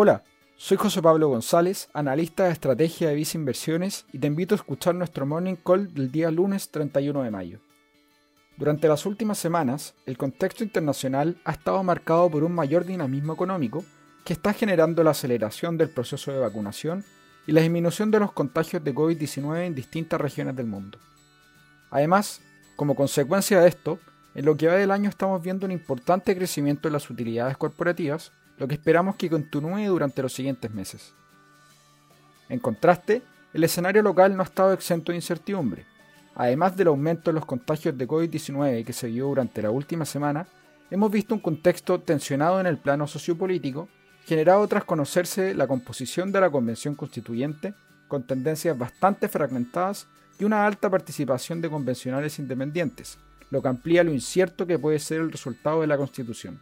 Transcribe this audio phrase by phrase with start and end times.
[0.00, 0.22] Hola,
[0.56, 4.94] soy José Pablo González, analista de estrategia de Visa Inversiones y te invito a escuchar
[4.94, 7.58] nuestro Morning Call del día lunes 31 de mayo.
[8.56, 13.84] Durante las últimas semanas, el contexto internacional ha estado marcado por un mayor dinamismo económico
[14.24, 17.04] que está generando la aceleración del proceso de vacunación
[17.48, 21.00] y la disminución de los contagios de COVID-19 en distintas regiones del mundo.
[21.90, 22.40] Además,
[22.76, 23.98] como consecuencia de esto,
[24.36, 28.30] en lo que va del año estamos viendo un importante crecimiento en las utilidades corporativas,
[28.58, 31.14] lo que esperamos que continúe durante los siguientes meses.
[32.48, 33.22] En contraste,
[33.52, 35.86] el escenario local no ha estado exento de incertidumbre.
[36.34, 40.46] Además del aumento en los contagios de COVID-19 que se vio durante la última semana,
[40.90, 43.88] hemos visto un contexto tensionado en el plano sociopolítico,
[44.24, 47.74] generado tras conocerse la composición de la Convención Constituyente,
[48.08, 50.06] con tendencias bastante fragmentadas
[50.38, 53.18] y una alta participación de convencionales independientes,
[53.50, 56.60] lo que amplía lo incierto que puede ser el resultado de la Constitución.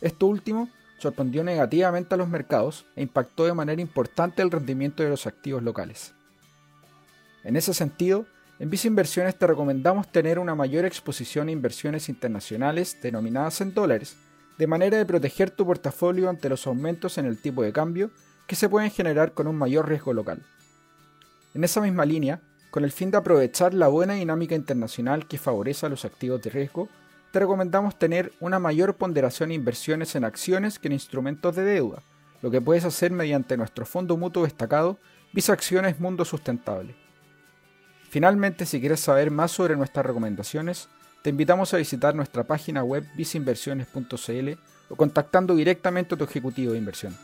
[0.00, 5.08] Esto último sorprendió negativamente a los mercados e impactó de manera importante el rendimiento de
[5.08, 6.12] los activos locales.
[7.42, 8.26] En ese sentido,
[8.58, 14.16] en Visa Inversiones te recomendamos tener una mayor exposición a inversiones internacionales denominadas en dólares,
[14.58, 18.10] de manera de proteger tu portafolio ante los aumentos en el tipo de cambio
[18.46, 20.42] que se pueden generar con un mayor riesgo local.
[21.54, 25.86] En esa misma línea, con el fin de aprovechar la buena dinámica internacional que favorece
[25.86, 26.88] a los activos de riesgo,
[27.30, 32.02] te recomendamos tener una mayor ponderación e inversiones en acciones que en instrumentos de deuda,
[32.42, 34.98] lo que puedes hacer mediante nuestro fondo mutuo destacado
[35.32, 36.96] Visa Acciones Mundo Sustentable.
[38.08, 40.88] Finalmente, si quieres saber más sobre nuestras recomendaciones,
[41.22, 44.50] te invitamos a visitar nuestra página web visainversiones.cl
[44.88, 47.16] o contactando directamente a tu ejecutivo de inversión.